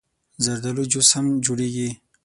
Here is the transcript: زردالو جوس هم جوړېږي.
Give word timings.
زردالو 0.43 0.83
جوس 0.91 1.09
هم 1.15 1.25
جوړېږي. 1.45 1.89